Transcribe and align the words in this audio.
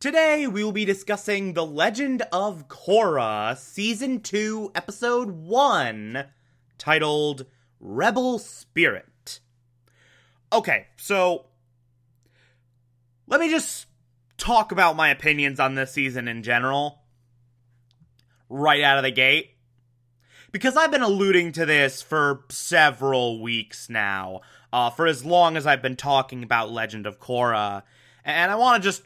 Today 0.00 0.46
we 0.46 0.64
will 0.64 0.72
be 0.72 0.86
discussing 0.86 1.52
The 1.52 1.66
Legend 1.66 2.22
of 2.32 2.68
Korra, 2.68 3.54
Season 3.54 4.22
2, 4.22 4.72
Episode 4.74 5.28
1, 5.30 6.24
titled 6.78 7.44
Rebel 7.80 8.38
Spirit. 8.38 9.40
Okay, 10.50 10.86
so 10.96 11.48
let 13.26 13.40
me 13.40 13.50
just 13.50 13.88
talk 14.38 14.72
about 14.72 14.96
my 14.96 15.10
opinions 15.10 15.60
on 15.60 15.74
this 15.74 15.92
season 15.92 16.28
in 16.28 16.42
general 16.42 17.02
right 18.48 18.80
out 18.80 18.96
of 18.96 19.04
the 19.04 19.10
gate. 19.10 19.50
Because 20.50 20.78
I've 20.78 20.90
been 20.90 21.02
alluding 21.02 21.52
to 21.52 21.66
this 21.66 22.00
for 22.00 22.46
several 22.48 23.42
weeks 23.42 23.90
now, 23.90 24.40
uh, 24.72 24.88
for 24.88 25.06
as 25.06 25.26
long 25.26 25.58
as 25.58 25.66
I've 25.66 25.82
been 25.82 25.96
talking 25.96 26.42
about 26.42 26.72
Legend 26.72 27.06
of 27.06 27.20
Korra, 27.20 27.82
and 28.24 28.50
I 28.50 28.54
want 28.54 28.82
to 28.82 28.88
just 28.88 29.02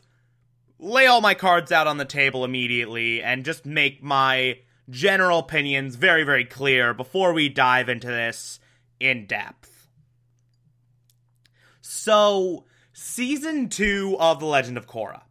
lay 0.78 1.06
all 1.06 1.20
my 1.20 1.34
cards 1.34 1.72
out 1.72 1.86
on 1.86 1.98
the 1.98 2.05
table 2.05 2.44
immediately 2.44 3.22
and 3.22 3.44
just 3.44 3.64
make 3.64 4.03
my 4.03 4.58
general 4.91 5.39
opinions 5.39 5.97
very, 5.97 6.25
very 6.25 6.44
clear 6.44 6.92
before 6.92 7.33
we 7.33 7.48
dive 7.48 7.89
into 7.89 8.06
this 8.06 8.61
in 9.00 9.27
depth. 9.27 9.89
So, 11.81 12.64
season 12.92 13.69
two 13.69 14.16
of 14.19 14.41
The 14.41 14.47
Legend 14.47 14.77
of 14.77 14.86
Korra. 14.86 15.22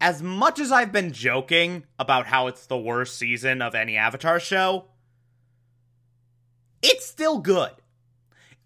As 0.00 0.22
much 0.22 0.58
as 0.58 0.72
I've 0.72 0.92
been 0.92 1.12
joking 1.12 1.84
about 1.98 2.26
how 2.26 2.46
it's 2.46 2.66
the 2.66 2.78
worst 2.78 3.18
season 3.18 3.60
of 3.60 3.74
any 3.74 3.96
Avatar 3.96 4.40
show, 4.40 4.86
it's 6.82 7.06
still 7.06 7.38
good. 7.38 7.72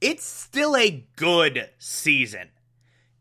It's 0.00 0.24
still 0.24 0.76
a 0.76 1.04
good 1.16 1.70
season 1.78 2.50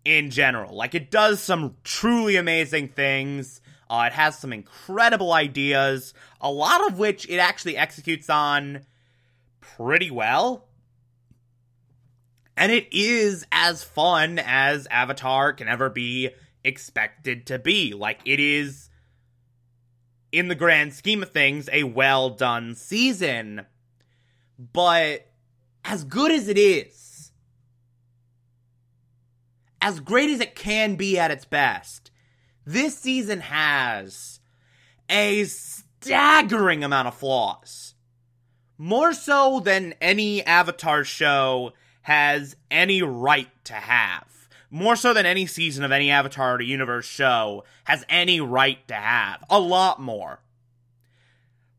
in 0.05 0.29
general. 0.29 0.75
Like 0.75 0.95
it 0.95 1.11
does 1.11 1.41
some 1.41 1.75
truly 1.83 2.35
amazing 2.35 2.89
things. 2.89 3.61
Uh, 3.89 4.05
it 4.07 4.13
has 4.13 4.37
some 4.37 4.53
incredible 4.53 5.33
ideas, 5.33 6.13
a 6.41 6.51
lot 6.51 6.85
of 6.87 6.97
which 6.97 7.29
it 7.29 7.37
actually 7.37 7.77
executes 7.77 8.29
on 8.29 8.85
pretty 9.61 10.09
well. 10.09 10.65
And 12.55 12.71
it 12.71 12.87
is 12.91 13.45
as 13.51 13.83
fun 13.83 14.39
as 14.39 14.87
Avatar 14.91 15.53
can 15.53 15.67
ever 15.67 15.89
be 15.89 16.29
expected 16.63 17.47
to 17.47 17.59
be. 17.59 17.93
Like 17.93 18.19
it 18.25 18.39
is, 18.39 18.89
in 20.31 20.47
the 20.47 20.55
grand 20.55 20.93
scheme 20.93 21.23
of 21.23 21.31
things, 21.31 21.69
a 21.71 21.83
well 21.83 22.29
done 22.29 22.75
season. 22.75 23.65
But 24.57 25.27
as 25.83 26.03
good 26.03 26.31
as 26.31 26.47
it 26.47 26.57
is, 26.57 27.03
as 29.83 29.99
great 29.99 30.29
as 30.29 30.39
it 30.39 30.55
can 30.55 30.95
be 30.95 31.19
at 31.19 31.29
its 31.29 31.43
best, 31.43 32.09
this 32.65 32.97
season 32.97 33.41
has 33.41 34.39
a 35.09 35.43
staggering 35.43 36.85
amount 36.85 37.09
of 37.09 37.13
flaws. 37.13 37.93
More 38.77 39.11
so 39.11 39.59
than 39.59 39.93
any 39.99 40.41
Avatar 40.45 41.03
show 41.03 41.73
has 42.03 42.55
any 42.71 43.01
right 43.01 43.49
to 43.65 43.73
have. 43.73 44.25
More 44.71 44.95
so 44.95 45.13
than 45.13 45.25
any 45.25 45.45
season 45.45 45.83
of 45.83 45.91
any 45.91 46.09
Avatar 46.09 46.61
universe 46.61 47.05
show 47.05 47.65
has 47.83 48.05
any 48.07 48.39
right 48.39 48.87
to 48.87 48.95
have. 48.95 49.43
A 49.49 49.59
lot 49.59 50.01
more. 50.01 50.39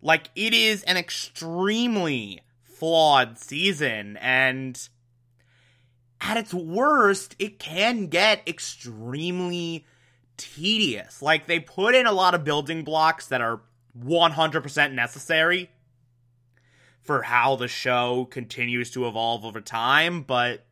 Like, 0.03 0.28
it 0.36 0.53
is 0.53 0.82
an 0.82 0.98
extremely 0.98 2.42
flawed 2.62 3.38
season, 3.38 4.19
and 4.19 4.88
at 6.25 6.39
its 6.39 6.55
worst, 6.55 7.37
it 7.39 7.59
can 7.59 8.07
get 8.07 8.49
extremely 8.49 9.85
tedious. 10.39 11.21
Like, 11.21 11.47
they 11.47 11.61
put 11.61 11.95
in 11.95 12.07
a 12.07 12.12
lot 12.12 12.35
of 12.35 12.45
building 12.45 12.83
blocks 12.83 13.27
that 13.27 13.43
are 13.43 13.61
100% 13.99 14.93
necessary 14.93 15.71
for 17.03 17.23
how 17.23 17.57
the 17.57 17.69
show 17.69 18.25
continues 18.25 18.91
to 18.93 19.07
evolve 19.07 19.45
over 19.45 19.61
time, 19.61 20.23
but 20.23 20.65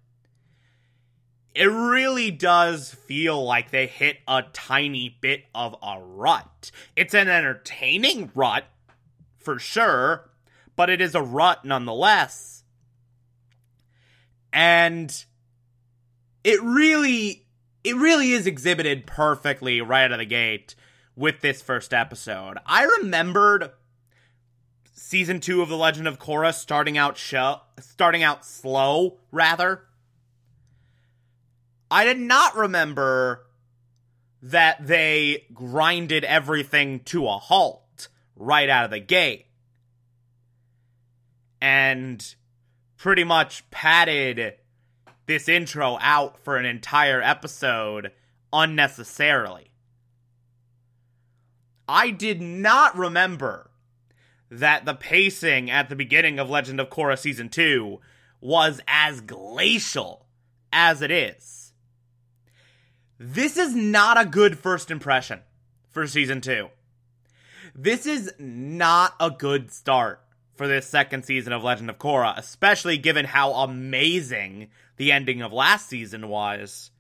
it 1.55 1.67
really 1.67 2.31
does 2.31 2.95
feel 2.95 3.45
like 3.45 3.71
they 3.71 3.87
hit 3.87 4.17
a 4.27 4.43
tiny 4.55 5.19
bit 5.21 5.45
of 5.55 5.77
a 5.83 6.01
rut. 6.01 6.71
It's 6.97 7.13
an 7.13 7.29
entertaining 7.29 8.33
rut, 8.35 8.65
for 9.39 9.59
sure, 9.59 10.31
but 10.77 10.89
it 10.89 11.03
is 11.03 11.15
a 11.15 11.21
rut 11.21 11.67
nonetheless. 11.67 12.65
And 14.51 15.25
it 16.45 16.63
really 16.63 17.47
it 17.85 17.97
really 17.97 18.33
is 18.33 18.47
exhibited 18.47 19.07
perfectly 19.07 19.81
right 19.81 20.05
out 20.05 20.13
of 20.13 20.19
the 20.19 20.25
gate 20.25 20.75
with 21.17 21.41
this 21.41 21.61
first 21.61 21.93
episode. 21.93 22.59
I 22.65 22.85
remembered 22.85 23.71
season 24.93 25.41
2 25.41 25.63
of 25.63 25.69
The 25.69 25.77
Legend 25.77 26.07
of 26.09 26.19
Korra 26.19 26.55
starting 26.55 26.97
out 26.97 27.17
show 27.17 27.61
starting 27.81 28.23
out 28.23 28.45
slow 28.45 29.19
rather. 29.31 29.85
I 31.91 32.05
did 32.05 32.19
not 32.19 32.57
remember 32.57 33.47
that 34.43 34.87
they 34.87 35.47
grinded 35.53 36.25
everything 36.25 37.01
to 37.01 37.29
a 37.29 37.39
halt 37.39 38.09
right 38.35 38.69
out 38.69 38.85
of 38.85 38.91
the 38.91 38.99
gate. 38.99 39.47
And 41.61 42.35
pretty 42.97 43.23
much 43.23 43.71
padded 43.71 44.55
this 45.33 45.49
intro 45.49 45.97
out 46.03 46.39
for 46.45 46.59
an 46.59 46.67
entire 46.67 47.23
episode 47.23 48.13
unnecessarily. 48.53 49.71
I 51.89 52.11
did 52.11 52.43
not 52.43 52.97
remember 52.97 53.71
that 54.51 54.85
the 54.85 54.93
pacing 54.93 55.71
at 55.71 55.89
the 55.89 55.97
beginning 55.97 56.39
of 56.39 56.51
Legend 56.51 56.81
of 56.81 56.91
Korra 56.91 57.19
Season 57.19 57.49
2 57.49 57.99
was 58.43 58.83
as 58.87 59.23
glacial 59.23 60.27
as 60.71 61.01
it 61.01 61.11
is. 61.11 61.73
This 63.19 63.57
is 63.57 63.75
not 63.75 64.21
a 64.21 64.27
good 64.27 64.59
first 64.59 64.91
impression 64.91 65.41
for 65.91 66.07
Season 66.07 66.43
2. 66.43 66.69
This 67.75 68.05
is 68.05 68.35
not 68.39 69.15
a 69.19 69.31
good 69.31 69.73
start 69.73 70.21
for 70.55 70.69
this 70.69 70.87
second 70.87 71.25
season 71.25 71.55
of 71.55 71.65
Legend 71.65 71.89
of 71.89 71.99
Korra, 71.99 72.37
especially 72.37 72.99
given 72.99 73.25
how 73.25 73.53
amazing 73.55 74.69
the 75.03 75.11
ending 75.11 75.43
of 75.43 75.53
last 75.53 75.89
season 75.89 76.29
was. 76.29 76.93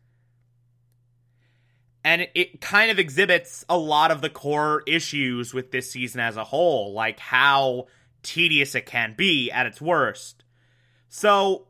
And 2.03 2.27
it, 2.35 2.61
kind 2.61 2.91
of 2.91 2.99
exhibits 2.99 3.65
a 3.69 3.79
lot 3.79 4.11
of 4.11 4.21
the 4.21 4.29
core 4.29 4.83
issues 4.89 5.55
with 5.55 5.71
this 5.71 5.89
season 5.89 6.21
as 6.21 6.37
a 6.37 6.43
whole, 6.43 6.93
like 6.95 7.21
how 7.21 7.87
tedious 8.25 8.75
it 8.75 8.87
can 8.87 9.15
be 9.17 9.53
at 9.53 9.67
its 9.67 9.81
worst. 9.81 10.43
So, 11.11 11.69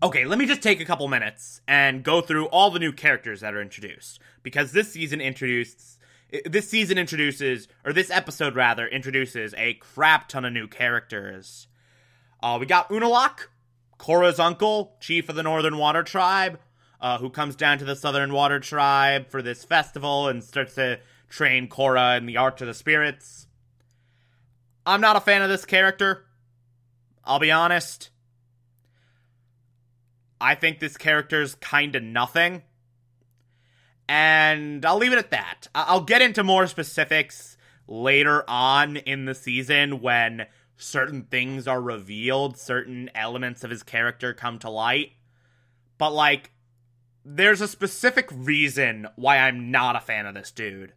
okay, 0.00 0.26
let 0.26 0.38
me 0.38 0.46
just 0.46 0.62
take 0.62 0.80
a 0.80 0.84
couple 0.84 1.08
minutes 1.08 1.60
and 1.66 2.04
go 2.04 2.20
through 2.20 2.46
all 2.46 2.70
the 2.70 2.78
new 2.78 2.92
characters 2.92 3.40
that 3.40 3.52
are 3.52 3.60
introduced. 3.60 4.20
Because 4.44 4.70
this 4.70 4.92
season 4.92 5.20
introduced 5.20 5.98
this 6.44 6.70
season 6.70 6.98
introduces, 6.98 7.66
or 7.84 7.92
this 7.92 8.12
episode 8.12 8.54
rather, 8.54 8.86
introduces 8.86 9.54
a 9.56 9.74
crap 9.74 10.28
ton 10.28 10.44
of 10.44 10.52
new 10.52 10.68
characters. 10.68 11.66
Uh, 12.40 12.58
we 12.60 12.66
got 12.66 12.88
Unalaq, 12.90 13.48
Korra's 13.98 14.38
uncle, 14.38 14.96
chief 15.00 15.28
of 15.28 15.36
the 15.36 15.42
Northern 15.42 15.78
Water 15.78 16.02
Tribe, 16.02 16.58
uh, 17.00 17.18
who 17.18 17.30
comes 17.30 17.56
down 17.56 17.78
to 17.78 17.84
the 17.84 17.96
Southern 17.96 18.32
Water 18.32 18.60
Tribe 18.60 19.28
for 19.28 19.42
this 19.42 19.64
festival 19.64 20.28
and 20.28 20.42
starts 20.42 20.74
to 20.74 20.98
train 21.28 21.68
Korra 21.68 22.16
in 22.18 22.26
the 22.26 22.36
art 22.36 22.60
of 22.60 22.66
the 22.66 22.74
spirits. 22.74 23.46
I'm 24.84 25.00
not 25.00 25.16
a 25.16 25.20
fan 25.20 25.42
of 25.42 25.48
this 25.48 25.64
character. 25.64 26.24
I'll 27.24 27.40
be 27.40 27.50
honest. 27.50 28.10
I 30.40 30.54
think 30.54 30.78
this 30.78 30.96
character's 30.96 31.54
kind 31.56 31.96
of 31.96 32.02
nothing. 32.02 32.62
And 34.08 34.84
I'll 34.86 34.98
leave 34.98 35.12
it 35.12 35.18
at 35.18 35.32
that. 35.32 35.66
I'll 35.74 36.02
get 36.02 36.22
into 36.22 36.44
more 36.44 36.66
specifics 36.68 37.56
later 37.88 38.44
on 38.48 38.96
in 38.96 39.24
the 39.24 39.34
season 39.34 40.00
when 40.00 40.46
certain 40.76 41.22
things 41.24 41.66
are 41.66 41.80
revealed, 41.80 42.58
certain 42.58 43.10
elements 43.14 43.64
of 43.64 43.70
his 43.70 43.82
character 43.82 44.34
come 44.34 44.58
to 44.60 44.70
light. 44.70 45.12
But, 45.98 46.12
like, 46.12 46.50
there's 47.24 47.60
a 47.60 47.68
specific 47.68 48.28
reason 48.32 49.08
why 49.16 49.38
I'm 49.38 49.70
not 49.70 49.96
a 49.96 50.00
fan 50.00 50.26
of 50.26 50.34
this 50.34 50.50
dude. 50.50 50.92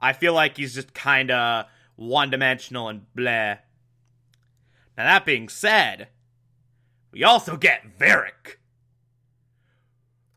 I 0.00 0.12
feel 0.12 0.32
like 0.32 0.56
he's 0.56 0.74
just 0.74 0.94
kind 0.94 1.30
of 1.30 1.66
one 1.96 2.30
dimensional 2.30 2.88
and 2.88 3.06
bleh. 3.16 3.58
Now, 4.96 5.04
that 5.04 5.26
being 5.26 5.48
said, 5.48 6.08
we 7.12 7.22
also 7.22 7.56
get 7.56 7.98
Varrick, 7.98 8.58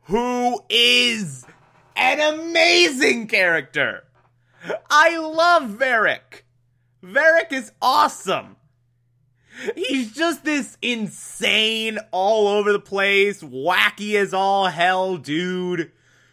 who 0.03 0.59
is 0.69 1.45
an 1.95 2.19
amazing 2.19 3.27
character. 3.27 4.03
I 4.89 5.17
love 5.17 5.69
Varrick. 5.69 6.45
Varrick 7.03 7.51
is 7.51 7.71
awesome. 7.81 8.55
He's 9.75 10.13
just 10.13 10.45
this 10.45 10.77
insane, 10.81 11.99
all 12.11 12.47
over 12.47 12.71
the 12.71 12.79
place, 12.79 13.43
wacky 13.43 14.15
as 14.15 14.33
all 14.33 14.67
hell 14.67 15.17
dude 15.17 15.91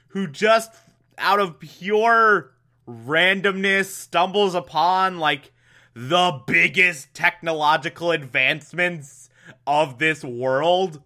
who 0.08 0.26
just 0.26 0.72
out 1.18 1.40
of 1.40 1.58
pure 1.58 2.52
randomness 2.88 3.86
stumbles 3.86 4.54
upon 4.54 5.18
like 5.18 5.52
the 5.94 6.40
biggest 6.46 7.12
technological 7.14 8.12
advancements 8.12 9.28
of 9.66 9.98
this 9.98 10.24
world. 10.24 11.02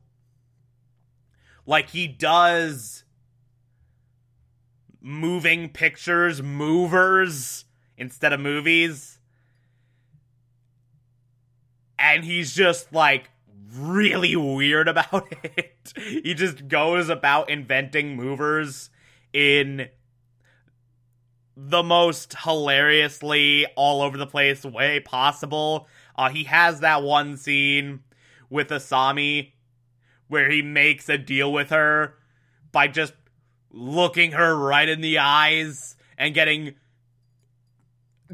Like 1.66 1.90
he 1.90 2.06
does 2.06 3.04
moving 5.00 5.70
pictures, 5.70 6.42
movers 6.42 7.64
instead 7.96 8.32
of 8.32 8.40
movies. 8.40 9.13
And 12.04 12.22
he's 12.22 12.54
just 12.54 12.92
like 12.92 13.30
really 13.74 14.36
weird 14.36 14.88
about 14.88 15.26
it. 15.42 15.94
he 15.96 16.34
just 16.34 16.68
goes 16.68 17.08
about 17.08 17.48
inventing 17.48 18.14
movers 18.14 18.90
in 19.32 19.88
the 21.56 21.82
most 21.82 22.34
hilariously 22.44 23.64
all 23.74 24.02
over 24.02 24.18
the 24.18 24.26
place 24.26 24.66
way 24.66 25.00
possible. 25.00 25.88
Uh, 26.14 26.28
he 26.28 26.44
has 26.44 26.80
that 26.80 27.02
one 27.02 27.38
scene 27.38 28.00
with 28.50 28.68
Asami 28.68 29.52
where 30.28 30.50
he 30.50 30.60
makes 30.60 31.08
a 31.08 31.16
deal 31.16 31.50
with 31.50 31.70
her 31.70 32.18
by 32.70 32.86
just 32.86 33.14
looking 33.70 34.32
her 34.32 34.54
right 34.54 34.90
in 34.90 35.00
the 35.00 35.18
eyes 35.18 35.96
and 36.18 36.34
getting 36.34 36.74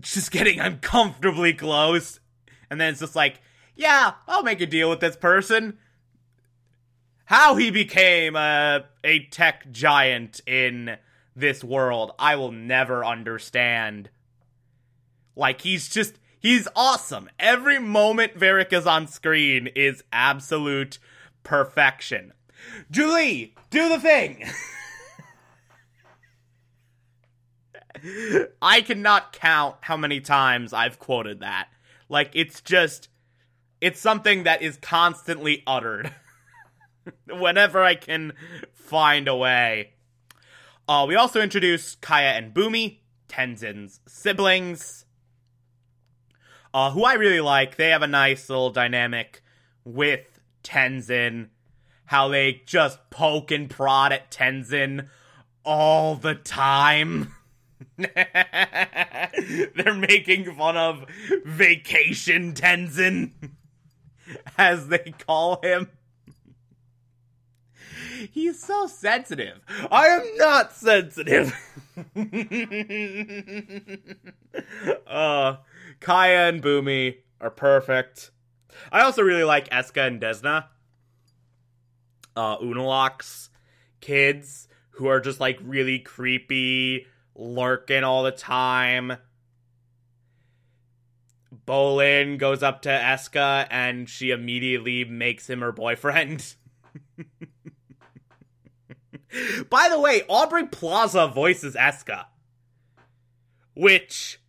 just 0.00 0.32
getting 0.32 0.58
uncomfortably 0.58 1.52
close. 1.52 2.18
And 2.68 2.80
then 2.80 2.90
it's 2.90 3.00
just 3.00 3.16
like, 3.16 3.40
yeah, 3.76 4.12
I'll 4.28 4.42
make 4.42 4.60
a 4.60 4.66
deal 4.66 4.90
with 4.90 5.00
this 5.00 5.16
person. 5.16 5.78
How 7.26 7.54
he 7.56 7.70
became 7.70 8.34
a, 8.34 8.84
a 9.04 9.26
tech 9.26 9.70
giant 9.70 10.40
in 10.46 10.98
this 11.36 11.62
world, 11.62 12.12
I 12.18 12.36
will 12.36 12.52
never 12.52 13.04
understand. 13.04 14.10
Like, 15.36 15.60
he's 15.62 15.88
just, 15.88 16.18
he's 16.38 16.66
awesome. 16.74 17.30
Every 17.38 17.78
moment 17.78 18.34
Varrick 18.34 18.72
is 18.72 18.86
on 18.86 19.06
screen 19.06 19.68
is 19.76 20.02
absolute 20.12 20.98
perfection. 21.42 22.32
Zhu 22.92 23.14
Li, 23.14 23.54
do 23.70 23.88
the 23.88 24.00
thing! 24.00 24.44
I 28.62 28.80
cannot 28.80 29.32
count 29.32 29.76
how 29.82 29.96
many 29.96 30.20
times 30.20 30.72
I've 30.72 30.98
quoted 30.98 31.40
that. 31.40 31.68
Like, 32.08 32.30
it's 32.34 32.60
just, 32.60 33.08
it's 33.80 34.00
something 34.00 34.44
that 34.44 34.62
is 34.62 34.76
constantly 34.76 35.62
uttered 35.66 36.12
whenever 37.28 37.82
I 37.82 37.94
can 37.94 38.32
find 38.72 39.28
a 39.28 39.36
way. 39.36 39.92
Uh, 40.88 41.06
we 41.06 41.14
also 41.14 41.40
introduce 41.40 41.96
Kya 41.96 42.36
and 42.36 42.52
Bumi, 42.52 42.98
Tenzin's 43.28 44.00
siblings, 44.08 45.04
uh, 46.74 46.90
who 46.90 47.04
I 47.04 47.14
really 47.14 47.40
like. 47.40 47.76
They 47.76 47.90
have 47.90 48.02
a 48.02 48.08
nice 48.08 48.48
little 48.48 48.70
dynamic 48.70 49.42
with 49.84 50.40
Tenzin, 50.62 51.48
how 52.06 52.28
they 52.28 52.62
just 52.66 52.98
poke 53.10 53.50
and 53.50 53.70
prod 53.70 54.12
at 54.12 54.30
Tenzin 54.30 55.08
all 55.64 56.16
the 56.16 56.34
time. 56.34 57.34
They're 57.96 59.94
making 59.94 60.54
fun 60.54 60.76
of 60.76 61.06
Vacation 61.44 62.52
Tenzin, 62.52 63.32
as 64.58 64.88
they 64.88 65.14
call 65.26 65.60
him. 65.62 65.88
He's 68.32 68.62
so 68.62 68.86
sensitive. 68.86 69.60
I 69.90 70.08
am 70.08 70.36
not 70.36 70.72
sensitive. 70.72 71.54
uh, 75.06 75.56
Kya 76.00 76.48
and 76.48 76.62
Bumi 76.62 77.16
are 77.40 77.50
perfect. 77.50 78.30
I 78.92 79.00
also 79.02 79.22
really 79.22 79.44
like 79.44 79.70
Eska 79.70 80.06
and 80.06 80.20
Desna. 80.20 80.66
Uh, 82.36 82.58
Unalaq's 82.58 83.50
kids 84.00 84.68
who 84.90 85.06
are 85.06 85.20
just 85.20 85.40
like 85.40 85.58
really 85.62 85.98
creepy, 85.98 87.06
lurking 87.34 88.04
all 88.04 88.22
the 88.22 88.30
time. 88.30 89.16
Bolin 91.66 92.38
goes 92.38 92.62
up 92.62 92.82
to 92.82 92.88
Eska 92.88 93.66
and 93.70 94.08
she 94.08 94.30
immediately 94.30 95.04
makes 95.04 95.48
him 95.48 95.60
her 95.60 95.72
boyfriend. 95.72 96.54
By 99.70 99.88
the 99.88 100.00
way, 100.00 100.22
Aubrey 100.28 100.66
Plaza 100.66 101.28
voices 101.28 101.74
Eska. 101.74 102.26
Which, 103.74 104.40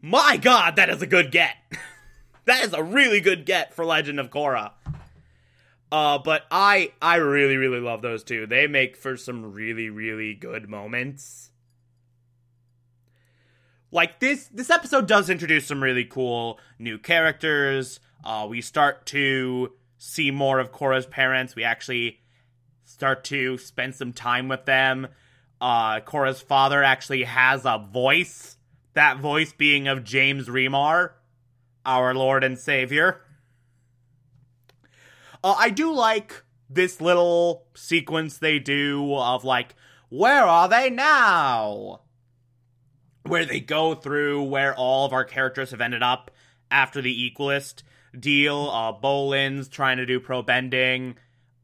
my 0.00 0.36
god, 0.36 0.76
that 0.76 0.88
is 0.88 1.02
a 1.02 1.06
good 1.06 1.30
get. 1.32 1.56
that 2.44 2.64
is 2.64 2.72
a 2.72 2.82
really 2.82 3.20
good 3.20 3.44
get 3.44 3.74
for 3.74 3.84
Legend 3.84 4.20
of 4.20 4.30
Korra. 4.30 4.72
Uh, 5.90 6.18
but 6.18 6.42
I 6.50 6.92
I 7.00 7.16
really 7.16 7.56
really 7.56 7.80
love 7.80 8.02
those 8.02 8.24
two. 8.24 8.46
They 8.46 8.66
make 8.66 8.96
for 8.96 9.16
some 9.16 9.52
really 9.52 9.88
really 9.88 10.34
good 10.34 10.68
moments. 10.68 11.50
Like 13.92 14.20
this 14.20 14.48
this 14.48 14.70
episode 14.70 15.06
does 15.06 15.30
introduce 15.30 15.66
some 15.66 15.82
really 15.82 16.04
cool 16.04 16.58
new 16.78 16.98
characters. 16.98 18.00
Uh, 18.24 18.46
we 18.48 18.60
start 18.60 19.06
to 19.06 19.72
see 19.98 20.30
more 20.30 20.58
of 20.58 20.72
Korra's 20.72 21.06
parents. 21.06 21.54
We 21.54 21.64
actually 21.64 22.20
start 22.84 23.24
to 23.24 23.58
spend 23.58 23.94
some 23.94 24.12
time 24.12 24.48
with 24.48 24.64
them. 24.64 25.08
Uh, 25.60 26.00
Korra's 26.00 26.40
father 26.40 26.82
actually 26.82 27.24
has 27.24 27.64
a 27.64 27.78
voice. 27.78 28.56
That 28.94 29.18
voice 29.18 29.52
being 29.52 29.88
of 29.88 30.04
James 30.04 30.48
Remar, 30.48 31.12
our 31.84 32.14
Lord 32.14 32.42
and 32.42 32.58
Savior. 32.58 33.20
Uh, 35.44 35.54
I 35.58 35.70
do 35.70 35.92
like 35.92 36.42
this 36.68 37.00
little 37.00 37.66
sequence 37.74 38.38
they 38.38 38.58
do 38.58 39.14
of 39.14 39.44
like, 39.44 39.74
where 40.08 40.44
are 40.44 40.68
they 40.68 40.90
now? 40.90 42.00
Where 43.26 43.44
they 43.44 43.60
go 43.60 43.94
through 43.94 44.44
where 44.44 44.74
all 44.74 45.04
of 45.06 45.12
our 45.12 45.24
characters 45.24 45.70
have 45.70 45.80
ended 45.80 46.02
up 46.02 46.30
after 46.70 47.00
the 47.02 47.30
Equalist 47.30 47.82
deal. 48.18 48.70
Uh, 48.70 48.92
Bolin's 48.92 49.68
trying 49.68 49.98
to 49.98 50.06
do 50.06 50.20
pro 50.20 50.42
bending 50.42 51.16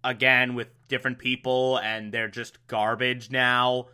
again 0.05 0.55
with 0.55 0.69
different 0.89 1.19
people, 1.19 1.79
and 1.79 2.13
they're 2.13 2.29
just 2.29 2.67
garbage 2.67 3.31
now. 3.31 3.87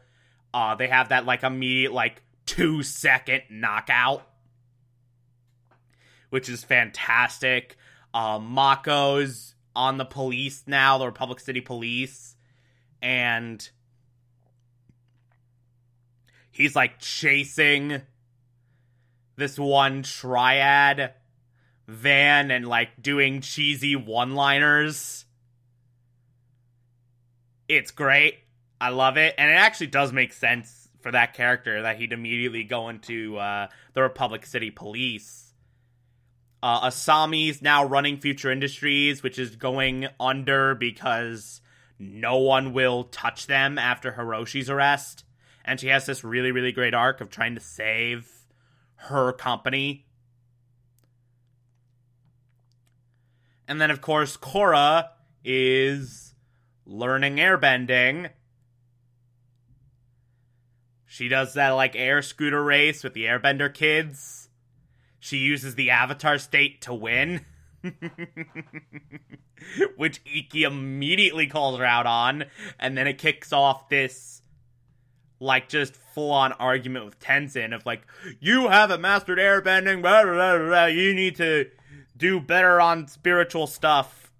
Uh, 0.52 0.74
they 0.74 0.88
have 0.88 1.10
that 1.10 1.26
like 1.26 1.42
immediate 1.42 1.92
like 1.92 2.22
two 2.46 2.82
second 2.82 3.42
knockout, 3.50 4.26
which 6.30 6.48
is 6.48 6.64
fantastic. 6.64 7.76
Uh, 8.14 8.38
Mako's 8.38 9.54
on 9.76 9.98
the 9.98 10.04
police 10.04 10.64
now, 10.66 10.98
the 10.98 11.06
Republic 11.06 11.40
City 11.40 11.60
Police, 11.60 12.34
and 13.02 13.70
he's 16.58 16.74
like 16.74 16.98
chasing 16.98 18.02
this 19.36 19.56
one 19.58 20.02
triad 20.02 21.14
van 21.86 22.50
and 22.50 22.66
like 22.66 23.00
doing 23.00 23.40
cheesy 23.40 23.94
one 23.94 24.34
liners. 24.34 25.24
It's 27.68 27.92
great. 27.92 28.40
I 28.80 28.90
love 28.90 29.16
it. 29.16 29.36
And 29.38 29.50
it 29.50 29.54
actually 29.54 29.86
does 29.86 30.12
make 30.12 30.32
sense 30.32 30.88
for 31.00 31.12
that 31.12 31.34
character 31.34 31.82
that 31.82 31.96
he'd 31.96 32.12
immediately 32.12 32.64
go 32.64 32.88
into 32.88 33.38
uh, 33.38 33.68
the 33.94 34.02
Republic 34.02 34.44
City 34.44 34.72
Police. 34.72 35.54
Uh, 36.60 36.88
Asami's 36.88 37.62
now 37.62 37.84
running 37.84 38.18
Future 38.18 38.50
Industries, 38.50 39.22
which 39.22 39.38
is 39.38 39.54
going 39.54 40.08
under 40.18 40.74
because 40.74 41.60
no 42.00 42.38
one 42.38 42.72
will 42.72 43.04
touch 43.04 43.46
them 43.46 43.78
after 43.78 44.12
Hiroshi's 44.12 44.68
arrest. 44.68 45.24
And 45.68 45.78
she 45.78 45.88
has 45.88 46.06
this 46.06 46.24
really, 46.24 46.50
really 46.50 46.72
great 46.72 46.94
arc 46.94 47.20
of 47.20 47.28
trying 47.28 47.54
to 47.54 47.60
save 47.60 48.26
her 48.94 49.34
company. 49.34 50.06
And 53.68 53.78
then, 53.78 53.90
of 53.90 54.00
course, 54.00 54.38
Korra 54.38 55.10
is 55.44 56.32
learning 56.86 57.36
airbending. 57.36 58.30
She 61.04 61.28
does 61.28 61.52
that, 61.52 61.72
like, 61.72 61.94
air 61.94 62.22
scooter 62.22 62.64
race 62.64 63.04
with 63.04 63.12
the 63.12 63.26
airbender 63.26 63.72
kids. 63.72 64.48
She 65.20 65.36
uses 65.36 65.74
the 65.74 65.90
avatar 65.90 66.38
state 66.38 66.80
to 66.82 66.94
win. 66.94 67.44
which 69.96 70.22
Ikki 70.24 70.62
immediately 70.62 71.46
calls 71.46 71.78
her 71.78 71.84
out 71.84 72.06
on, 72.06 72.46
and 72.80 72.96
then 72.96 73.06
it 73.06 73.18
kicks 73.18 73.52
off 73.52 73.90
this 73.90 74.40
like 75.40 75.68
just 75.68 75.94
full 75.94 76.32
on 76.32 76.52
argument 76.54 77.04
with 77.04 77.20
Tenzin 77.20 77.74
of 77.74 77.86
like, 77.86 78.02
you 78.40 78.68
haven't 78.68 79.00
mastered 79.00 79.38
airbending, 79.38 80.02
blah, 80.02 80.24
blah, 80.24 80.58
blah, 80.58 80.86
you 80.86 81.14
need 81.14 81.36
to 81.36 81.70
do 82.16 82.40
better 82.40 82.80
on 82.80 83.06
spiritual 83.06 83.66
stuff, 83.66 84.32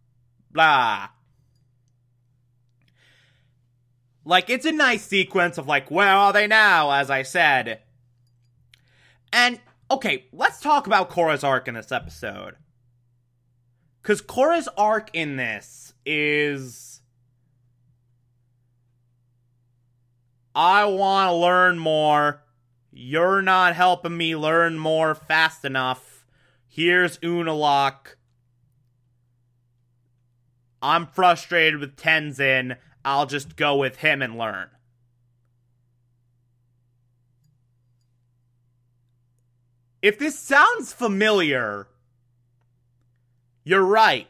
blah. 0.50 1.09
Like, 4.25 4.50
it's 4.50 4.67
a 4.67 4.73
nice 4.73 5.05
sequence 5.05 5.57
of 5.57 5.67
like, 5.69 5.90
where 5.90 6.09
are 6.09 6.33
they 6.33 6.47
now, 6.47 6.90
as 6.90 7.11
I 7.11 7.23
said. 7.23 7.81
And, 9.33 9.61
okay, 9.90 10.26
let's 10.33 10.61
talk 10.61 10.87
about 10.87 11.11
Korra's 11.11 11.45
arc 11.45 11.69
in 11.69 11.75
this 11.75 11.93
episode. 11.93 12.57
Because 14.02 14.21
Korra's 14.21 14.69
arc 14.76 15.11
in 15.14 15.37
this 15.37 15.95
is. 16.05 16.98
I 20.61 20.87
want 20.87 21.29
to 21.29 21.35
learn 21.35 21.79
more. 21.79 22.43
You're 22.91 23.43
not 23.43 23.77
helping 23.77 24.17
me 24.17 24.35
learn 24.35 24.77
more 24.77 25.15
fast 25.15 25.65
enough. 25.65 26.27
Here's 26.67 27.17
Unalaq. 27.19 28.17
I'm 30.83 31.07
frustrated 31.07 31.79
with 31.79 31.95
Tenzin. 31.95 32.77
I'll 33.05 33.27
just 33.27 33.55
go 33.55 33.77
with 33.77 33.99
him 33.99 34.21
and 34.21 34.37
learn. 34.37 34.67
If 40.03 40.19
this 40.19 40.37
sounds 40.37 40.93
familiar, 40.93 41.87
you're 43.62 43.85
right. 43.85 44.27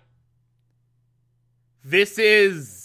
This 1.82 2.18
is 2.18 2.77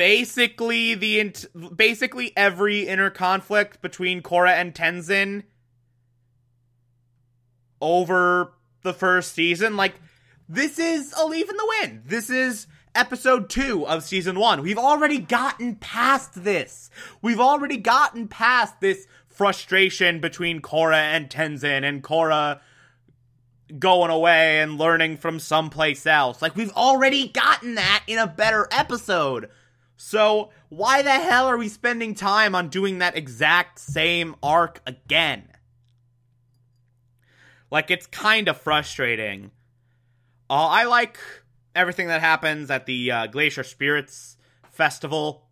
basically 0.00 0.94
the 0.94 1.20
int- 1.20 1.76
basically 1.76 2.32
every 2.34 2.88
inner 2.88 3.10
conflict 3.10 3.82
between 3.82 4.22
Korra 4.22 4.52
and 4.52 4.74
Tenzin 4.74 5.42
over 7.82 8.54
the 8.80 8.94
first 8.94 9.34
season. 9.34 9.76
Like 9.76 9.96
this 10.48 10.78
is 10.78 11.12
a 11.20 11.26
leaf 11.26 11.50
in 11.50 11.56
the 11.58 11.74
wind. 11.80 12.04
This 12.06 12.30
is 12.30 12.66
episode 12.94 13.50
2 13.50 13.86
of 13.86 14.02
season 14.02 14.38
1. 14.38 14.62
We've 14.62 14.78
already 14.78 15.18
gotten 15.18 15.76
past 15.76 16.44
this. 16.44 16.88
We've 17.20 17.38
already 17.38 17.76
gotten 17.76 18.26
past 18.26 18.80
this 18.80 19.06
frustration 19.28 20.18
between 20.18 20.62
Korra 20.62 20.96
and 20.96 21.28
Tenzin 21.28 21.86
and 21.86 22.02
Korra 22.02 22.60
going 23.78 24.10
away 24.10 24.60
and 24.60 24.78
learning 24.78 25.18
from 25.18 25.38
someplace 25.38 26.06
else. 26.06 26.40
Like, 26.40 26.56
we've 26.56 26.72
already 26.72 27.28
gotten 27.28 27.74
that 27.74 28.02
in 28.06 28.18
a 28.18 28.26
better 28.26 28.66
episode. 28.70 29.50
So, 30.02 30.48
why 30.70 31.02
the 31.02 31.10
hell 31.10 31.44
are 31.44 31.58
we 31.58 31.68
spending 31.68 32.14
time 32.14 32.54
on 32.54 32.70
doing 32.70 33.00
that 33.00 33.18
exact 33.18 33.78
same 33.78 34.34
arc 34.42 34.80
again? 34.86 35.44
Like, 37.70 37.90
it's 37.90 38.06
kind 38.06 38.48
of 38.48 38.56
frustrating. 38.56 39.50
Uh, 40.48 40.68
I 40.68 40.84
like 40.84 41.18
everything 41.74 42.08
that 42.08 42.22
happens 42.22 42.70
at 42.70 42.86
the 42.86 43.12
uh, 43.12 43.26
Glacier 43.26 43.62
Spirits 43.62 44.38
Festival. 44.70 45.44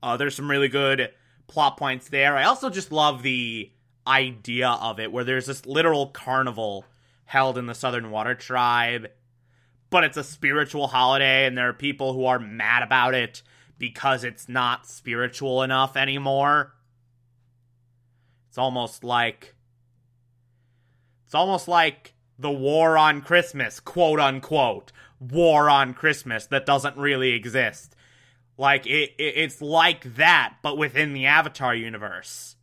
Uh, 0.00 0.16
there's 0.16 0.36
some 0.36 0.48
really 0.48 0.68
good 0.68 1.10
plot 1.48 1.76
points 1.76 2.08
there. 2.08 2.36
I 2.36 2.44
also 2.44 2.70
just 2.70 2.92
love 2.92 3.24
the 3.24 3.72
idea 4.06 4.68
of 4.68 5.00
it, 5.00 5.10
where 5.10 5.24
there's 5.24 5.46
this 5.46 5.66
literal 5.66 6.06
carnival 6.06 6.84
held 7.24 7.58
in 7.58 7.66
the 7.66 7.74
Southern 7.74 8.12
Water 8.12 8.36
Tribe, 8.36 9.08
but 9.90 10.04
it's 10.04 10.16
a 10.16 10.22
spiritual 10.22 10.86
holiday, 10.86 11.46
and 11.46 11.58
there 11.58 11.68
are 11.68 11.72
people 11.72 12.12
who 12.12 12.26
are 12.26 12.38
mad 12.38 12.84
about 12.84 13.14
it 13.14 13.42
because 13.78 14.24
it's 14.24 14.48
not 14.48 14.86
spiritual 14.86 15.62
enough 15.62 15.96
anymore. 15.96 16.74
It's 18.48 18.58
almost 18.58 19.04
like. 19.04 19.54
It's 21.26 21.34
almost 21.34 21.66
like 21.66 22.14
the 22.38 22.50
war 22.50 22.96
on 22.96 23.20
Christmas, 23.20 23.80
quote 23.80 24.20
unquote. 24.20 24.92
War 25.18 25.68
on 25.70 25.94
Christmas 25.94 26.46
that 26.46 26.66
doesn't 26.66 26.96
really 26.96 27.32
exist. 27.32 27.96
Like, 28.58 28.86
it, 28.86 29.12
it, 29.18 29.34
it's 29.36 29.60
like 29.60 30.16
that, 30.16 30.56
but 30.62 30.78
within 30.78 31.12
the 31.12 31.26
Avatar 31.26 31.74
universe. 31.74 32.56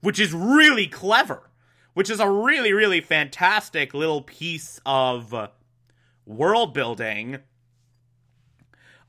Which 0.00 0.18
is 0.18 0.34
really 0.34 0.86
clever 0.86 1.50
which 1.94 2.10
is 2.10 2.20
a 2.20 2.28
really, 2.28 2.72
really 2.72 3.00
fantastic 3.00 3.94
little 3.94 4.22
piece 4.22 4.80
of 4.84 5.34
world 6.26 6.74
building. 6.74 7.38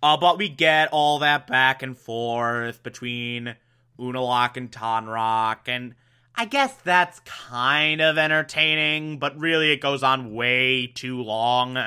Uh, 0.05 0.17
but 0.17 0.37
we 0.37 0.49
get 0.49 0.89
all 0.91 1.17
that 1.17 1.47
back 1.47 1.81
and 1.81 1.97
forth 1.97 2.83
between 2.83 3.55
Unalaq 3.99 4.55
and 4.55 4.71
Tonraq, 4.71 5.67
and 5.67 5.95
I 6.35 6.45
guess 6.45 6.75
that's 6.83 7.21
kind 7.21 8.01
of 8.01 8.19
entertaining, 8.19 9.17
but 9.17 9.39
really 9.39 9.71
it 9.71 9.81
goes 9.81 10.03
on 10.03 10.35
way 10.35 10.85
too 10.85 11.23
long. 11.23 11.79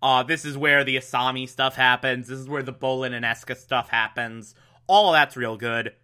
Uh, 0.00 0.22
this 0.22 0.44
is 0.44 0.56
where 0.56 0.84
the 0.84 0.96
Asami 0.96 1.48
stuff 1.48 1.74
happens. 1.74 2.28
This 2.28 2.38
is 2.38 2.48
where 2.48 2.62
the 2.62 2.72
Bolin 2.72 3.12
and 3.12 3.24
Eska 3.24 3.56
stuff 3.56 3.88
happens. 3.88 4.54
All 4.86 5.10
that's 5.10 5.36
real 5.36 5.56
good 5.56 5.94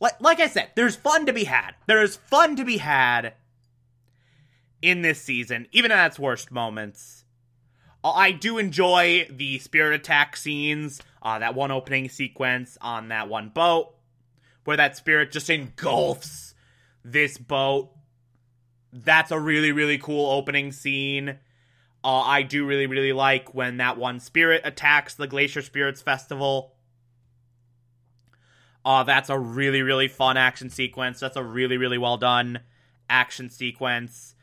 like 0.00 0.20
like 0.20 0.40
I 0.40 0.48
said, 0.48 0.70
there's 0.74 0.96
fun 0.96 1.26
to 1.26 1.32
be 1.32 1.44
had. 1.44 1.72
There 1.86 2.02
is 2.02 2.16
fun 2.16 2.56
to 2.56 2.64
be 2.64 2.78
had 2.78 3.34
in 4.82 5.02
this 5.02 5.20
season, 5.20 5.66
even 5.72 5.90
at 5.90 6.06
its 6.06 6.18
worst 6.18 6.50
moments. 6.50 7.15
Uh, 8.06 8.12
I 8.12 8.30
do 8.30 8.58
enjoy 8.58 9.26
the 9.28 9.58
spirit 9.58 9.96
attack 9.96 10.36
scenes, 10.36 11.02
uh, 11.22 11.40
that 11.40 11.56
one 11.56 11.72
opening 11.72 12.08
sequence 12.08 12.78
on 12.80 13.08
that 13.08 13.28
one 13.28 13.48
boat, 13.48 13.96
where 14.62 14.76
that 14.76 14.96
spirit 14.96 15.32
just 15.32 15.50
engulfs 15.50 16.54
this 17.04 17.36
boat. 17.36 17.90
That's 18.92 19.32
a 19.32 19.40
really, 19.40 19.72
really 19.72 19.98
cool 19.98 20.30
opening 20.30 20.70
scene. 20.70 21.30
Uh, 22.04 22.20
I 22.20 22.42
do 22.42 22.64
really, 22.64 22.86
really 22.86 23.12
like 23.12 23.54
when 23.54 23.78
that 23.78 23.98
one 23.98 24.20
spirit 24.20 24.60
attacks 24.62 25.14
the 25.14 25.26
Glacier 25.26 25.60
Spirits 25.60 26.00
Festival. 26.00 26.76
Uh, 28.84 29.02
that's 29.02 29.30
a 29.30 29.36
really, 29.38 29.82
really 29.82 30.06
fun 30.06 30.36
action 30.36 30.70
sequence. 30.70 31.18
That's 31.18 31.36
a 31.36 31.42
really, 31.42 31.76
really 31.76 31.98
well 31.98 32.18
done 32.18 32.60
action 33.10 33.50
sequence. 33.50 34.35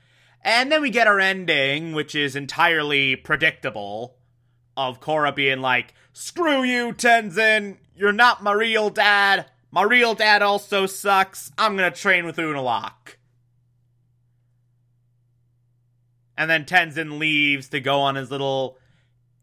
And 0.44 0.72
then 0.72 0.82
we 0.82 0.90
get 0.90 1.08
our 1.08 1.20
ending, 1.20 1.94
which 1.94 2.14
is 2.16 2.36
entirely 2.36 3.16
predictable, 3.16 4.18
of 4.76 5.00
Korra 5.00 5.34
being 5.34 5.62
like, 5.62 5.94
Screw 6.12 6.64
you, 6.64 6.94
Tenzin! 6.94 7.78
You're 7.96 8.12
not 8.12 8.44
my 8.44 8.52
real 8.52 8.90
dad! 8.90 9.46
My 9.72 9.84
real 9.84 10.14
dad 10.14 10.42
also 10.42 10.86
sucks! 10.86 11.52
I'm 11.58 11.76
gonna 11.78 11.92
train 11.92 12.26
with 12.26 12.36
Unalaq. 12.36 13.16
And 16.38 16.50
then 16.50 16.66
Tenzin 16.66 17.20
leaves 17.20 17.70
to 17.70 17.80
go 17.80 18.02
on 18.02 18.16
his 18.16 18.30
little 18.30 18.78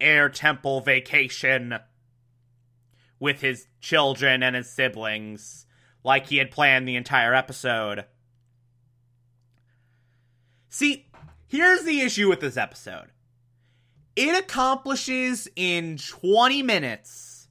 air 0.00 0.28
temple 0.28 0.80
vacation 0.80 1.78
with 3.18 3.40
his 3.40 3.66
children 3.80 4.42
and 4.42 4.54
his 4.54 4.70
siblings, 4.70 5.66
like 6.04 6.26
he 6.26 6.38
had 6.38 6.50
planned 6.50 6.86
the 6.86 6.96
entire 6.96 7.34
episode. 7.34 8.04
See, 10.70 11.08
here's 11.48 11.82
the 11.82 12.00
issue 12.00 12.28
with 12.28 12.40
this 12.40 12.56
episode 12.56 13.08
it 14.16 14.38
accomplishes 14.38 15.48
in 15.56 15.96
20 15.98 16.62
minutes 16.62 17.48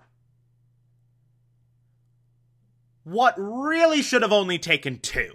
what 3.03 3.33
really 3.37 4.01
should 4.01 4.21
have 4.21 4.31
only 4.31 4.57
taken 4.57 4.99
two. 4.99 5.33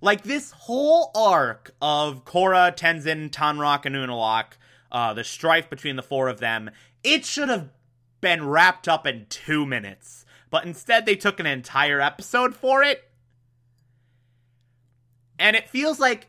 Like 0.00 0.22
this 0.22 0.50
whole 0.52 1.10
arc 1.14 1.72
of 1.80 2.24
Korra, 2.24 2.76
Tenzin, 2.76 3.30
Tonraq, 3.30 3.84
and 3.84 3.94
Unalaq, 3.94 4.52
uh, 4.90 5.14
the 5.14 5.24
strife 5.24 5.70
between 5.70 5.96
the 5.96 6.02
four 6.02 6.28
of 6.28 6.40
them, 6.40 6.70
it 7.04 7.24
should 7.24 7.48
have 7.48 7.68
been 8.20 8.46
wrapped 8.46 8.88
up 8.88 9.06
in 9.06 9.26
two 9.28 9.66
minutes. 9.66 10.24
but 10.50 10.64
instead 10.66 11.06
they 11.06 11.16
took 11.16 11.40
an 11.40 11.46
entire 11.46 12.00
episode 12.00 12.54
for 12.54 12.82
it. 12.82 13.11
And 15.42 15.56
it 15.56 15.68
feels 15.68 15.98
like 15.98 16.28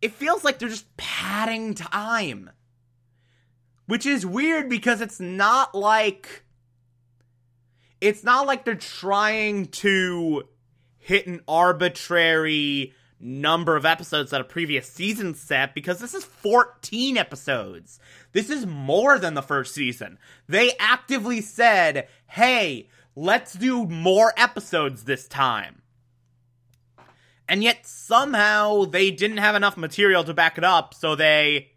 it 0.00 0.12
feels 0.12 0.44
like 0.44 0.60
they're 0.60 0.68
just 0.68 0.96
padding 0.96 1.74
time. 1.74 2.50
Which 3.86 4.06
is 4.06 4.24
weird 4.24 4.68
because 4.68 5.00
it's 5.00 5.18
not 5.18 5.74
like 5.74 6.44
it's 8.00 8.22
not 8.22 8.46
like 8.46 8.64
they're 8.64 8.76
trying 8.76 9.66
to 9.66 10.44
hit 10.98 11.26
an 11.26 11.40
arbitrary 11.48 12.94
number 13.18 13.74
of 13.74 13.84
episodes 13.84 14.30
that 14.30 14.40
a 14.40 14.44
previous 14.44 14.88
season 14.88 15.34
set 15.34 15.74
because 15.74 15.98
this 15.98 16.14
is 16.14 16.24
14 16.24 17.16
episodes. 17.16 17.98
This 18.30 18.50
is 18.50 18.66
more 18.66 19.18
than 19.18 19.34
the 19.34 19.42
first 19.42 19.74
season. 19.74 20.18
They 20.48 20.74
actively 20.78 21.40
said, 21.40 22.06
hey, 22.28 22.88
let's 23.16 23.54
do 23.54 23.84
more 23.84 24.32
episodes 24.36 25.02
this 25.04 25.26
time. 25.26 25.82
And 27.48 27.62
yet 27.62 27.86
somehow 27.86 28.84
they 28.84 29.10
didn't 29.10 29.38
have 29.38 29.54
enough 29.54 29.76
material 29.76 30.22
to 30.24 30.34
back 30.34 30.58
it 30.58 30.64
up, 30.64 30.94
so 30.94 31.14
they. 31.14 31.70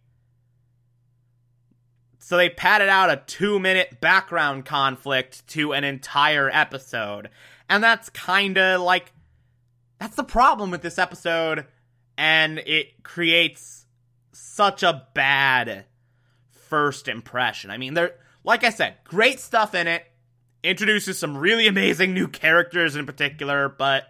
So 2.20 2.38
they 2.38 2.50
padded 2.50 2.90
out 2.90 3.10
a 3.10 3.24
two 3.26 3.60
minute 3.60 4.00
background 4.00 4.66
conflict 4.66 5.48
to 5.50 5.74
an 5.74 5.84
entire 5.84 6.50
episode. 6.50 7.30
And 7.70 7.84
that's 7.84 8.10
kinda 8.10 8.78
like 8.78 9.12
that's 10.00 10.16
the 10.16 10.24
problem 10.24 10.72
with 10.72 10.82
this 10.82 10.98
episode, 10.98 11.66
and 12.18 12.58
it 12.60 13.04
creates 13.04 13.86
such 14.32 14.82
a 14.82 15.08
bad 15.14 15.86
first 16.50 17.08
impression. 17.08 17.70
I 17.70 17.78
mean, 17.78 17.94
there, 17.94 18.16
like 18.44 18.64
I 18.64 18.72
said, 18.72 18.96
great 19.04 19.40
stuff 19.40 19.76
in 19.76 19.88
it, 19.88 20.04
introduces 20.64 21.20
some 21.20 21.38
really 21.38 21.68
amazing 21.68 22.14
new 22.14 22.28
characters 22.28 22.96
in 22.96 23.06
particular, 23.06 23.70
but 23.70 24.06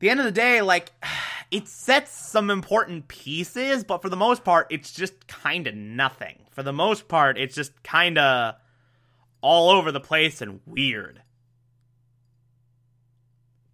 the 0.00 0.10
end 0.10 0.18
of 0.18 0.26
the 0.26 0.32
day, 0.32 0.60
like, 0.60 0.92
it 1.50 1.68
sets 1.68 2.10
some 2.10 2.50
important 2.50 3.08
pieces, 3.08 3.84
but 3.84 4.02
for 4.02 4.08
the 4.08 4.16
most 4.16 4.44
part, 4.44 4.66
it's 4.70 4.92
just 4.92 5.26
kind 5.28 5.66
of 5.66 5.74
nothing. 5.74 6.38
For 6.50 6.62
the 6.62 6.72
most 6.72 7.08
part, 7.08 7.38
it's 7.38 7.54
just 7.54 7.82
kind 7.82 8.18
of 8.18 8.56
all 9.40 9.70
over 9.70 9.92
the 9.92 10.00
place 10.00 10.42
and 10.42 10.60
weird. 10.66 11.22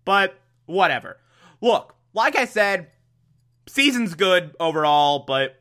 But 0.05 0.39
whatever. 0.67 1.19
Look, 1.61 1.97
like 2.13 2.37
I 2.37 2.45
said, 2.45 2.89
season's 3.67 4.15
good 4.15 4.55
overall, 4.61 5.25
but 5.27 5.61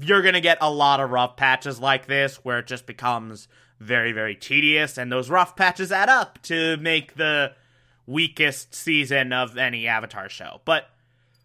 you're 0.00 0.22
going 0.22 0.34
to 0.34 0.40
get 0.40 0.58
a 0.60 0.70
lot 0.70 1.00
of 1.00 1.10
rough 1.10 1.36
patches 1.36 1.80
like 1.80 2.06
this 2.06 2.36
where 2.36 2.58
it 2.58 2.66
just 2.66 2.86
becomes 2.86 3.48
very, 3.80 4.12
very 4.12 4.34
tedious, 4.34 4.96
and 4.96 5.10
those 5.10 5.28
rough 5.28 5.56
patches 5.56 5.90
add 5.90 6.08
up 6.08 6.40
to 6.42 6.76
make 6.76 7.14
the 7.16 7.52
weakest 8.06 8.74
season 8.74 9.32
of 9.32 9.56
any 9.56 9.86
Avatar 9.86 10.28
show. 10.28 10.60
But 10.64 10.88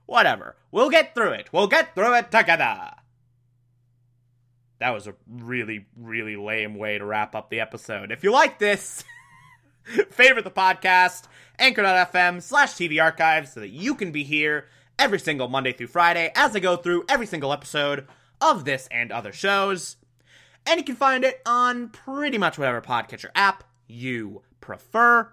whatever. 0.05 0.55
We'll 0.71 0.89
get 0.89 1.13
through 1.13 1.33
it. 1.33 1.49
We'll 1.51 1.67
get 1.67 1.93
through 1.93 2.15
it 2.15 2.31
together. 2.31 2.91
That 4.79 4.91
was 4.91 5.07
a 5.07 5.15
really, 5.27 5.85
really 5.95 6.35
lame 6.35 6.75
way 6.75 6.97
to 6.97 7.05
wrap 7.05 7.35
up 7.35 7.49
the 7.49 7.59
episode. 7.59 8.11
If 8.11 8.23
you 8.23 8.31
like 8.31 8.59
this, 8.59 9.03
favorite 10.09 10.43
the 10.43 10.51
podcast, 10.51 11.23
anchor.fm 11.57 12.41
slash 12.41 12.73
TV 12.73 13.01
archives 13.01 13.53
so 13.53 13.59
that 13.59 13.69
you 13.69 13.95
can 13.95 14.11
be 14.11 14.23
here 14.23 14.65
every 14.99 15.19
single 15.19 15.47
Monday 15.47 15.73
through 15.73 15.87
Friday 15.87 16.31
as 16.35 16.55
I 16.55 16.59
go 16.59 16.75
through 16.75 17.05
every 17.09 17.25
single 17.25 17.53
episode 17.53 18.07
of 18.39 18.65
this 18.65 18.87
and 18.91 19.11
other 19.11 19.31
shows. 19.31 19.97
And 20.65 20.79
you 20.79 20.83
can 20.83 20.95
find 20.95 21.23
it 21.23 21.41
on 21.45 21.89
pretty 21.89 22.37
much 22.37 22.57
whatever 22.57 22.81
podcatcher 22.81 23.29
app 23.35 23.63
you 23.87 24.43
prefer. 24.59 25.31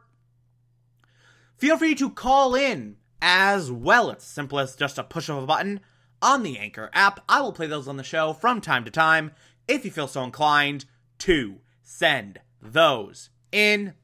Feel 1.57 1.79
free 1.79 1.95
to 1.95 2.11
call 2.11 2.55
in 2.55 2.97
as 3.23 3.71
well. 3.71 4.11
It's 4.11 4.25
simple 4.25 4.59
as 4.59 4.77
just 4.77 4.99
a 4.99 5.05
push 5.05 5.29
of 5.29 5.43
a 5.43 5.47
button 5.47 5.81
on 6.21 6.43
the 6.43 6.59
Anchor 6.59 6.91
app. 6.93 7.21
I 7.29 7.41
will 7.41 7.53
play 7.53 7.67
those 7.67 7.89
on 7.89 7.97
the 7.97 8.03
show 8.03 8.33
from 8.33 8.61
time 8.61 8.85
to 8.85 8.91
time 8.91 9.33
if 9.69 9.85
you 9.85 9.91
feel 9.91 10.09
so 10.09 10.25
inclined 10.25 10.85
to 11.19 11.61
send 11.83 12.41
those 12.61 13.31
in. 13.53 13.95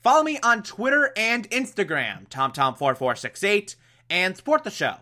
Follow 0.00 0.22
me 0.22 0.38
on 0.42 0.62
Twitter 0.62 1.12
and 1.16 1.48
Instagram, 1.50 2.28
TomTom4468, 2.28 3.76
and 4.10 4.36
support 4.36 4.64
the 4.64 4.70
show. 4.70 4.96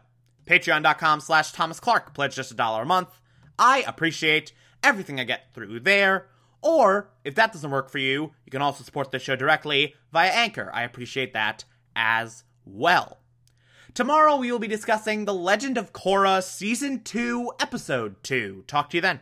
Patreon.com 0.47 1.21
slash 1.21 1.53
Thomas 1.53 1.81
Clark. 1.81 2.15
Pledge 2.15 2.37
just 2.37 2.53
a 2.53 2.55
dollar 2.55 2.83
a 2.83 2.87
month. 2.87 3.21
I 3.59 3.85
appreciate 3.87 4.53
everything 4.83 5.19
I 5.19 5.25
get 5.25 5.53
through 5.53 5.81
there. 5.81 6.29
Or, 6.67 7.11
if 7.23 7.37
that 7.37 7.53
doesn't 7.53 7.71
work 7.71 7.91
for 7.91 7.99
you, 7.99 8.33
you 8.45 8.51
can 8.51 8.61
also 8.61 8.83
support 8.83 9.13
the 9.13 9.21
show 9.21 9.37
directly 9.37 9.95
via 10.13 10.31
Anchor. 10.31 10.69
I 10.75 10.83
appreciate 10.83 11.33
that 11.33 11.65
as 11.95 12.43
well. 12.65 13.21
Tomorrow 13.95 14.35
we 14.35 14.51
will 14.51 14.59
be 14.59 14.67
discussing 14.67 15.27
The 15.27 15.33
Legend 15.33 15.79
of 15.79 15.93
Korra 15.93 16.43
Season 16.43 17.05
2, 17.05 17.53
Episode 17.61 18.21
2. 18.25 18.65
Talk 18.67 18.91
to 18.91 18.97
you 18.97 19.01
then. 19.01 19.15